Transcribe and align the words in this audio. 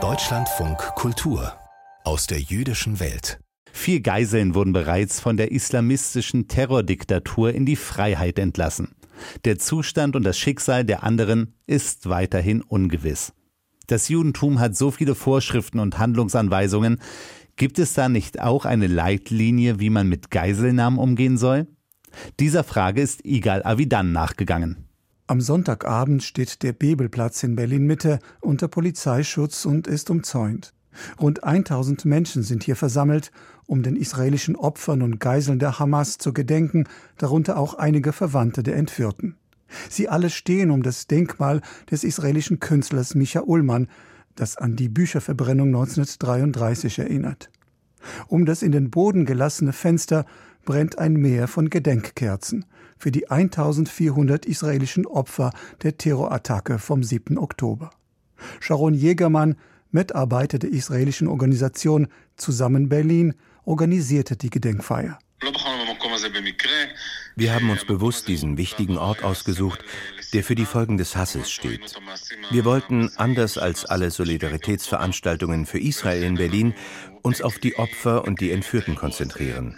Deutschlandfunk 0.00 0.78
Kultur 0.94 1.52
aus 2.04 2.28
der 2.28 2.38
jüdischen 2.38 3.00
Welt. 3.00 3.40
Vier 3.72 4.02
Geiseln 4.02 4.54
wurden 4.54 4.72
bereits 4.72 5.18
von 5.18 5.36
der 5.36 5.50
islamistischen 5.50 6.46
Terrordiktatur 6.46 7.52
in 7.52 7.66
die 7.66 7.74
Freiheit 7.74 8.38
entlassen. 8.38 8.94
Der 9.44 9.58
Zustand 9.58 10.14
und 10.14 10.22
das 10.22 10.38
Schicksal 10.38 10.84
der 10.84 11.02
anderen 11.02 11.54
ist 11.66 12.08
weiterhin 12.08 12.62
ungewiss. 12.62 13.32
Das 13.88 14.08
Judentum 14.08 14.60
hat 14.60 14.76
so 14.76 14.92
viele 14.92 15.16
Vorschriften 15.16 15.80
und 15.80 15.98
Handlungsanweisungen. 15.98 17.00
Gibt 17.56 17.80
es 17.80 17.94
da 17.94 18.08
nicht 18.08 18.40
auch 18.40 18.64
eine 18.64 18.86
Leitlinie, 18.86 19.80
wie 19.80 19.90
man 19.90 20.08
mit 20.08 20.30
Geiselnahmen 20.30 21.00
umgehen 21.00 21.36
soll? 21.36 21.66
Dieser 22.38 22.62
Frage 22.62 23.02
ist 23.02 23.24
Igal 23.24 23.64
Avidan 23.64 24.12
nachgegangen. 24.12 24.87
Am 25.30 25.42
Sonntagabend 25.42 26.22
steht 26.22 26.62
der 26.62 26.72
Bebelplatz 26.72 27.42
in 27.42 27.54
Berlin-Mitte 27.54 28.18
unter 28.40 28.66
Polizeischutz 28.66 29.66
und 29.66 29.86
ist 29.86 30.08
umzäunt. 30.08 30.72
Rund 31.20 31.44
1000 31.44 32.06
Menschen 32.06 32.42
sind 32.42 32.64
hier 32.64 32.76
versammelt, 32.76 33.30
um 33.66 33.82
den 33.82 33.94
israelischen 33.94 34.56
Opfern 34.56 35.02
und 35.02 35.20
Geiseln 35.20 35.58
der 35.58 35.78
Hamas 35.78 36.16
zu 36.16 36.32
gedenken, 36.32 36.84
darunter 37.18 37.58
auch 37.58 37.74
einige 37.74 38.14
Verwandte 38.14 38.62
der 38.62 38.76
Entführten. 38.76 39.36
Sie 39.90 40.08
alle 40.08 40.30
stehen 40.30 40.70
um 40.70 40.82
das 40.82 41.08
Denkmal 41.08 41.60
des 41.90 42.04
israelischen 42.04 42.58
Künstlers 42.58 43.14
Micha 43.14 43.42
Ullmann, 43.42 43.88
das 44.34 44.56
an 44.56 44.76
die 44.76 44.88
Bücherverbrennung 44.88 45.68
1933 45.68 47.00
erinnert. 47.00 47.50
Um 48.28 48.46
das 48.46 48.62
in 48.62 48.72
den 48.72 48.88
Boden 48.88 49.26
gelassene 49.26 49.74
Fenster 49.74 50.24
brennt 50.64 50.98
ein 50.98 51.12
Meer 51.12 51.48
von 51.48 51.68
Gedenkkerzen 51.68 52.64
für 52.98 53.10
die 53.10 53.30
1400 53.30 54.46
israelischen 54.46 55.06
Opfer 55.06 55.52
der 55.82 55.96
Terrorattacke 55.96 56.78
vom 56.78 57.02
7. 57.02 57.38
Oktober. 57.38 57.90
Sharon 58.60 58.94
Jägermann, 58.94 59.56
Mitarbeiter 59.90 60.58
der 60.58 60.70
israelischen 60.70 61.28
Organisation 61.28 62.08
Zusammen 62.36 62.88
Berlin, 62.88 63.34
organisierte 63.64 64.36
die 64.36 64.50
Gedenkfeier. 64.50 65.18
Wir 67.36 67.54
haben 67.54 67.70
uns 67.70 67.84
bewusst 67.84 68.26
diesen 68.26 68.56
wichtigen 68.56 68.98
Ort 68.98 69.22
ausgesucht, 69.22 69.84
der 70.32 70.44
für 70.44 70.54
die 70.54 70.66
Folgen 70.66 70.98
des 70.98 71.16
Hasses 71.16 71.50
steht. 71.50 71.94
Wir 72.50 72.64
wollten, 72.64 73.10
anders 73.16 73.58
als 73.58 73.84
alle 73.84 74.10
Solidaritätsveranstaltungen 74.10 75.66
für 75.66 75.78
Israel 75.78 76.22
in 76.22 76.34
Berlin, 76.34 76.74
uns 77.22 77.42
auf 77.42 77.58
die 77.58 77.76
Opfer 77.76 78.24
und 78.24 78.40
die 78.40 78.50
Entführten 78.50 78.94
konzentrieren. 78.94 79.76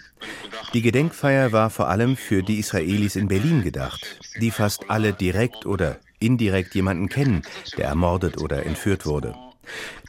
Die 0.73 0.83
Gedenkfeier 0.83 1.53
war 1.53 1.70
vor 1.70 1.89
allem 1.89 2.17
für 2.17 2.42
die 2.42 2.59
Israelis 2.59 3.17
in 3.17 3.29
Berlin 3.29 3.62
gedacht, 3.62 4.20
die 4.41 4.51
fast 4.51 4.91
alle 4.91 5.12
direkt 5.12 5.67
oder 5.67 5.98
indirekt 6.20 6.75
jemanden 6.75 7.09
kennen, 7.09 7.42
der 7.77 7.87
ermordet 7.87 8.41
oder 8.41 8.67
entführt 8.67 9.07
wurde. 9.07 9.35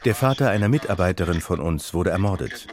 Der 0.04 0.14
Vater 0.14 0.50
einer 0.50 0.68
Mitarbeiterin 0.68 1.40
von 1.40 1.60
uns 1.60 1.94
wurde 1.94 2.10
ermordet. 2.10 2.66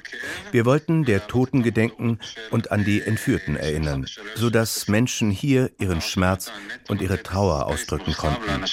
Wir 0.51 0.65
wollten 0.65 1.05
der 1.05 1.27
Toten 1.27 1.61
gedenken 1.61 2.19
und 2.49 2.71
an 2.71 2.83
die 2.83 3.01
Entführten 3.01 3.55
erinnern, 3.55 4.07
sodass 4.35 4.87
Menschen 4.87 5.29
hier 5.29 5.71
ihren 5.79 6.01
Schmerz 6.01 6.51
und 6.87 7.01
ihre 7.01 7.21
Trauer 7.21 7.67
ausdrücken 7.67 8.13
konnten. 8.13 8.65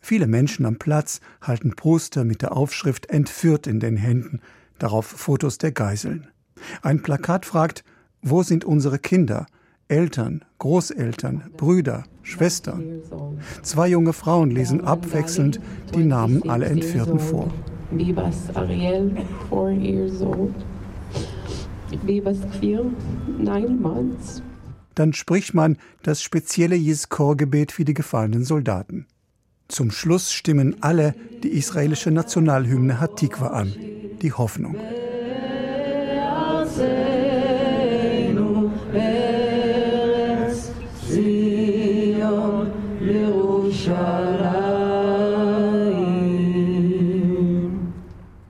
Viele 0.00 0.26
Menschen 0.28 0.66
am 0.66 0.78
Platz 0.78 1.20
halten 1.42 1.74
Poster 1.74 2.24
mit 2.24 2.42
der 2.42 2.56
Aufschrift 2.56 3.10
Entführt 3.10 3.66
in 3.66 3.80
den 3.80 3.96
Händen, 3.96 4.40
darauf 4.78 5.06
Fotos 5.06 5.58
der 5.58 5.72
Geiseln. 5.72 6.28
Ein 6.82 7.02
Plakat 7.02 7.44
fragt, 7.44 7.82
wo 8.22 8.42
sind 8.42 8.64
unsere 8.64 8.98
Kinder? 8.98 9.46
Eltern, 9.88 10.44
Großeltern, 10.58 11.50
Brüder, 11.56 12.04
Schwestern. 12.22 13.02
Zwei 13.62 13.88
junge 13.88 14.12
Frauen 14.12 14.50
lesen 14.50 14.82
abwechselnd 14.84 15.60
die 15.94 16.04
Namen 16.04 16.48
aller 16.48 16.66
Entführten 16.66 17.20
vor. 17.20 17.52
Bibas 17.92 18.50
Ariel, 18.54 19.12
four 19.48 19.70
years 19.70 20.20
old. 20.20 20.54
Bibas 22.04 22.38
Quir, 22.58 22.84
nine 23.38 23.76
months. 23.80 24.42
Dann 24.96 25.12
spricht 25.12 25.54
man 25.54 25.76
das 26.02 26.20
spezielle 26.20 26.74
Jizkor-Gebet 26.74 27.70
für 27.70 27.84
die 27.84 27.94
gefallenen 27.94 28.44
Soldaten. 28.44 29.06
Zum 29.68 29.90
Schluss 29.90 30.32
stimmen 30.32 30.76
alle 30.80 31.14
die 31.42 31.50
israelische 31.50 32.10
Nationalhymne 32.10 33.00
Hatikwa 33.00 33.48
an, 33.48 33.72
die 34.20 34.32
Hoffnung. 34.32 34.76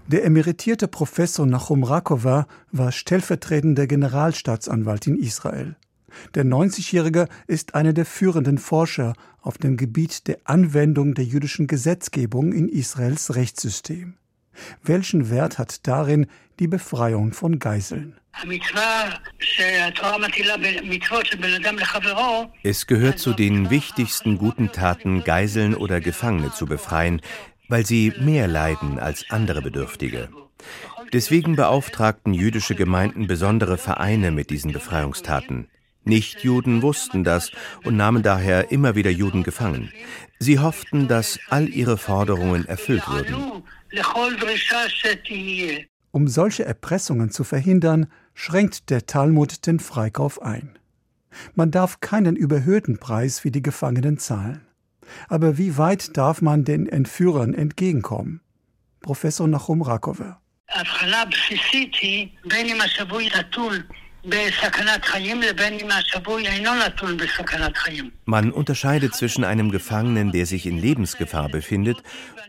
Der 0.09 0.25
emeritierte 0.25 0.87
Professor 0.87 1.47
Nachum 1.47 1.83
Rakova 1.83 2.47
war 2.71 2.93
stellvertretender 2.93 3.89
Generalstaatsanwalt 3.89 5.09
in 5.09 5.17
Israel. 5.17 5.75
Der 6.37 6.45
90-Jährige 6.45 7.27
ist 7.49 7.75
einer 7.75 7.93
der 7.93 8.07
führenden 8.07 8.59
Forscher 8.59 9.15
auf 9.43 9.59
dem 9.59 9.77
Gebiet 9.77 10.29
der 10.29 10.39
Anwendung 10.45 11.15
der 11.15 11.25
jüdischen 11.25 11.67
Gesetzgebung 11.67 12.53
in 12.53 12.69
Israels 12.69 13.35
Rechtssystem. 13.35 14.15
Welchen 14.85 15.29
Wert 15.29 15.59
hat 15.59 15.89
darin 15.89 16.27
die 16.61 16.69
Befreiung 16.69 17.33
von 17.33 17.59
Geiseln? 17.59 18.17
Es 22.63 22.87
gehört 22.87 23.19
zu 23.19 23.33
den 23.33 23.71
wichtigsten 23.71 24.39
guten 24.39 24.73
Taten, 24.73 25.25
Geiseln 25.25 25.75
oder 25.75 26.01
Gefangene 26.01 26.53
zu 26.53 26.67
befreien, 26.67 27.21
weil 27.69 27.87
sie 27.87 28.13
mehr 28.21 28.49
leiden 28.49 28.99
als 28.99 29.27
andere 29.31 29.63
Bedürftige. 29.63 30.29
Deswegen 31.13 31.57
beauftragten 31.57 32.35
jüdische 32.35 32.75
Gemeinden 32.75 33.27
besondere 33.27 33.79
Vereine 33.79 34.31
mit 34.31 34.51
diesen 34.51 34.73
Befreiungstaten. 34.73 35.69
Nichtjuden 36.05 36.83
wussten 36.83 37.25
das 37.25 37.51
und 37.85 37.97
nahmen 37.97 38.23
daher 38.23 38.71
immer 38.71 38.95
wieder 38.95 39.11
Juden 39.11 39.43
gefangen. 39.43 39.91
Sie 40.39 40.59
hofften, 40.59 41.09
dass 41.09 41.39
all 41.49 41.69
ihre 41.69 41.99
Forderungen 41.99 42.65
erfüllt 42.67 43.09
würden. 43.09 43.63
Um 46.13 46.29
solche 46.29 46.65
Erpressungen 46.65 47.31
zu 47.31 47.45
verhindern, 47.45 48.07
schränkt 48.35 48.91
der 48.91 49.07
Talmud 49.07 49.67
den 49.67 49.81
Freikauf 49.81 50.41
ein. 50.41 50.79
Man 51.55 51.71
darf 51.71 52.01
keinen 52.01 52.37
überhöhten 52.37 52.99
Preis 52.99 53.41
für 53.41 53.51
die 53.51 53.63
Gefangenen 53.63 54.19
zahlen. 54.19 54.63
Aber 55.29 55.59
wie 55.59 55.77
weit 55.77 56.17
darf 56.17 56.43
man 56.43 56.65
den 56.65 56.87
Entführern 56.87 57.55
entgegenkommen? 57.55 58.41
Professor 59.01 59.47
Nachum 59.47 59.83
Rakove. 59.83 60.37
Man 68.25 68.51
unterscheidet 68.51 69.15
zwischen 69.15 69.45
einem 69.45 69.71
Gefangenen, 69.71 70.33
der 70.33 70.47
sich 70.47 70.67
in 70.67 70.79
Lebensgefahr 70.79 71.49
befindet, 71.49 72.03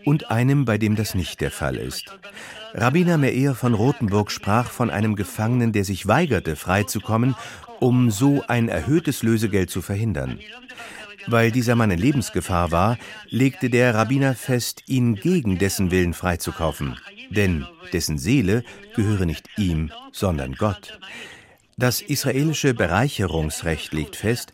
und 0.04 0.32
einem, 0.32 0.66
bei 0.66 0.78
dem 0.78 0.96
das 0.96 1.14
nicht 1.16 1.42
der 1.42 1.52
Fall 1.52 1.76
ist. 1.76 2.18
Rabbiner 2.74 3.18
Meir 3.18 3.56
von 3.56 3.74
Rothenburg 3.74 4.32
sprach 4.32 4.72
von 4.72 4.90
einem 4.90 5.16
Gefangenen, 5.16 5.74
der 5.74 5.84
sich 5.84 6.08
weigerte, 6.08 6.56
freizukommen, 6.56 7.36
um 7.80 8.10
so 8.10 8.44
ein 8.48 8.70
erhöhtes 8.70 9.22
Lösegeld 9.22 9.70
zu 9.70 9.82
verhindern. 9.82 10.40
Weil 11.28 11.52
dieser 11.52 11.76
Mann 11.76 11.92
in 11.92 12.00
Lebensgefahr 12.00 12.72
war, 12.72 12.98
legte 13.30 13.70
der 13.70 13.94
Rabbiner 13.94 14.34
fest, 14.34 14.84
ihn 14.88 15.16
gegen 15.16 15.58
dessen 15.58 15.92
Willen 15.92 16.14
freizukaufen. 16.14 16.98
Denn 17.30 17.66
dessen 17.92 18.18
Seele 18.18 18.64
gehöre 18.96 19.26
nicht 19.26 19.48
ihm, 19.58 19.92
sondern 20.12 20.54
Gott. 20.54 20.98
Das 21.78 22.02
israelische 22.02 22.74
Bereicherungsrecht 22.74 23.94
legt 23.94 24.16
fest, 24.16 24.54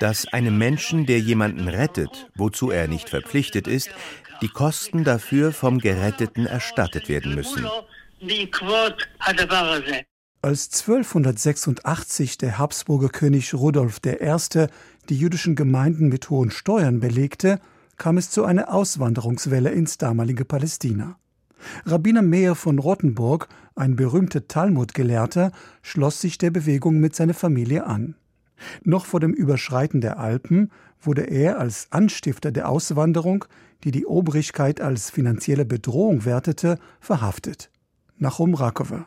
dass 0.00 0.26
einem 0.26 0.58
Menschen, 0.58 1.06
der 1.06 1.20
jemanden 1.20 1.68
rettet, 1.68 2.28
wozu 2.34 2.70
er 2.70 2.88
nicht 2.88 3.08
verpflichtet 3.08 3.68
ist, 3.68 3.90
die 4.42 4.48
Kosten 4.48 5.04
dafür 5.04 5.52
vom 5.52 5.78
Geretteten 5.78 6.46
erstattet 6.46 7.08
werden 7.08 7.34
müssen. 7.34 7.66
Als 10.42 10.80
1286 10.80 12.36
der 12.38 12.58
Habsburger 12.58 13.08
König 13.08 13.54
Rudolf 13.54 14.00
I. 14.04 14.66
die 15.08 15.18
jüdischen 15.18 15.54
Gemeinden 15.54 16.08
mit 16.08 16.30
hohen 16.30 16.50
Steuern 16.50 17.00
belegte, 17.00 17.60
kam 17.96 18.16
es 18.18 18.30
zu 18.30 18.44
einer 18.44 18.72
Auswanderungswelle 18.72 19.70
ins 19.70 19.98
damalige 19.98 20.44
Palästina. 20.44 21.16
Rabbiner 21.86 22.22
Meir 22.22 22.54
von 22.54 22.78
Rottenburg, 22.78 23.48
ein 23.74 23.96
berühmter 23.96 24.46
Talmudgelehrter, 24.46 25.52
schloss 25.82 26.20
sich 26.20 26.38
der 26.38 26.50
Bewegung 26.50 27.00
mit 27.00 27.14
seiner 27.14 27.34
Familie 27.34 27.86
an. 27.86 28.16
Noch 28.82 29.06
vor 29.06 29.20
dem 29.20 29.32
Überschreiten 29.32 30.00
der 30.00 30.18
Alpen 30.18 30.70
wurde 31.00 31.22
er 31.22 31.58
als 31.58 31.88
Anstifter 31.90 32.52
der 32.52 32.68
Auswanderung, 32.68 33.44
die 33.82 33.90
die 33.90 34.06
Obrigkeit 34.06 34.80
als 34.80 35.10
finanzielle 35.10 35.64
Bedrohung 35.64 36.24
wertete, 36.24 36.78
verhaftet. 37.00 37.70
Nachum 38.16 38.54
Rakove. 38.54 39.04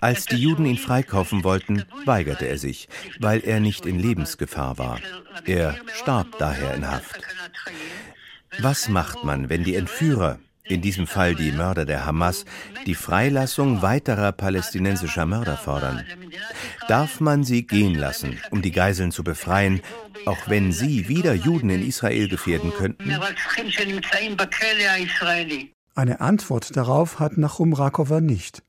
Als 0.00 0.26
die 0.26 0.36
Juden 0.36 0.66
ihn 0.66 0.78
freikaufen 0.78 1.44
wollten, 1.44 1.84
weigerte 2.04 2.46
er 2.46 2.58
sich, 2.58 2.88
weil 3.18 3.40
er 3.44 3.60
nicht 3.60 3.86
in 3.86 3.98
Lebensgefahr 3.98 4.78
war. 4.78 5.00
Er 5.44 5.76
starb 5.94 6.38
daher 6.38 6.74
in 6.74 6.90
Haft. 6.90 7.20
Was 8.58 8.88
macht 8.88 9.24
man, 9.24 9.48
wenn 9.48 9.64
die 9.64 9.76
Entführer, 9.76 10.38
in 10.64 10.80
diesem 10.80 11.06
Fall 11.06 11.34
die 11.34 11.52
Mörder 11.52 11.84
der 11.84 12.06
Hamas, 12.06 12.44
die 12.86 12.94
Freilassung 12.94 13.82
weiterer 13.82 14.32
palästinensischer 14.32 15.26
Mörder 15.26 15.56
fordern. 15.56 16.06
Darf 16.88 17.20
man 17.20 17.44
sie 17.44 17.66
gehen 17.66 17.94
lassen, 17.94 18.40
um 18.50 18.62
die 18.62 18.70
Geiseln 18.70 19.12
zu 19.12 19.24
befreien, 19.24 19.82
auch 20.24 20.48
wenn 20.48 20.72
sie 20.72 21.08
wieder 21.08 21.34
Juden 21.34 21.70
in 21.70 21.86
Israel 21.86 22.28
gefährden 22.28 22.72
könnten? 22.72 23.10
Eine 25.94 26.20
Antwort 26.20 26.74
darauf 26.74 27.20
hat 27.20 27.36
Nachum 27.36 27.74
Rakova 27.74 28.22
nicht. 28.22 28.62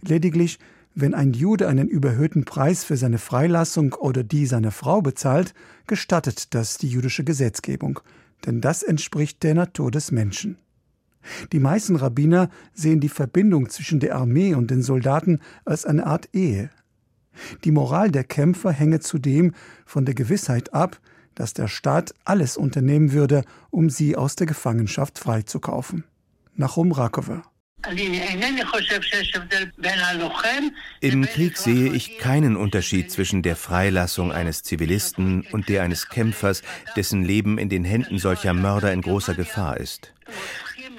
Lediglich, 0.00 0.58
wenn 0.94 1.14
ein 1.14 1.32
Jude 1.32 1.68
einen 1.68 1.88
überhöhten 1.88 2.44
Preis 2.44 2.82
für 2.82 2.96
seine 2.96 3.18
Freilassung 3.18 3.92
oder 3.92 4.24
die 4.24 4.46
seiner 4.46 4.72
Frau 4.72 5.00
bezahlt, 5.00 5.54
gestattet 5.86 6.52
das 6.54 6.76
die 6.78 6.88
jüdische 6.88 7.22
Gesetzgebung, 7.22 8.00
denn 8.44 8.60
das 8.60 8.82
entspricht 8.82 9.42
der 9.44 9.54
Natur 9.54 9.92
des 9.92 10.10
Menschen. 10.10 10.56
Die 11.52 11.60
meisten 11.60 11.96
Rabbiner 11.96 12.50
sehen 12.74 13.00
die 13.00 13.08
Verbindung 13.08 13.70
zwischen 13.70 14.00
der 14.00 14.16
Armee 14.16 14.54
und 14.54 14.70
den 14.70 14.82
Soldaten 14.82 15.40
als 15.64 15.86
eine 15.86 16.06
Art 16.06 16.28
Ehe. 16.32 16.70
Die 17.62 17.70
Moral 17.70 18.10
der 18.10 18.24
Kämpfer 18.24 18.72
hänge 18.72 19.00
zudem 19.00 19.52
von 19.86 20.04
der 20.04 20.14
Gewissheit 20.14 20.74
ab, 20.74 21.00
dass 21.34 21.54
der 21.54 21.68
Staat 21.68 22.14
alles 22.24 22.56
unternehmen 22.56 23.12
würde, 23.12 23.44
um 23.70 23.90
sie 23.90 24.16
aus 24.16 24.36
der 24.36 24.46
Gefangenschaft 24.46 25.18
freizukaufen. 25.18 26.04
Nachum 26.56 26.92
Rakova 26.92 27.42
im 31.00 31.26
Krieg 31.26 31.56
sehe 31.58 31.92
ich 31.92 32.18
keinen 32.18 32.56
Unterschied 32.56 33.10
zwischen 33.10 33.42
der 33.42 33.56
Freilassung 33.56 34.32
eines 34.32 34.62
Zivilisten 34.62 35.46
und 35.52 35.68
der 35.68 35.82
eines 35.82 36.08
Kämpfers, 36.08 36.62
dessen 36.96 37.24
Leben 37.24 37.58
in 37.58 37.68
den 37.68 37.84
Händen 37.84 38.18
solcher 38.18 38.54
Mörder 38.54 38.92
in 38.92 39.02
großer 39.02 39.34
Gefahr 39.34 39.76
ist. 39.76 40.14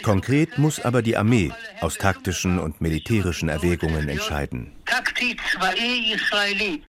Konkret 0.03 0.59
muss 0.59 0.79
aber 0.79 1.01
die 1.01 1.17
Armee 1.17 1.51
aus 1.81 1.95
taktischen 1.95 2.59
und 2.59 2.81
militärischen 2.81 3.49
Erwägungen 3.49 4.07
entscheiden. 4.07 4.71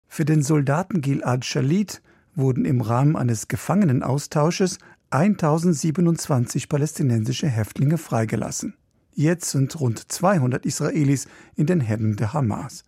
Für 0.08 0.24
den 0.24 0.42
Soldaten 0.42 1.00
Gilad 1.00 1.44
Shalit 1.44 2.02
wurden 2.34 2.64
im 2.64 2.80
Rahmen 2.80 3.16
eines 3.16 3.48
Gefangenenaustausches 3.48 4.78
1027 5.16 6.68
palästinensische 6.68 7.48
Häftlinge 7.48 7.96
freigelassen. 7.96 8.74
Jetzt 9.14 9.50
sind 9.50 9.80
rund 9.80 10.12
200 10.12 10.66
Israelis 10.66 11.26
in 11.54 11.64
den 11.64 11.80
Händen 11.80 12.16
der 12.16 12.34
Hamas. 12.34 12.84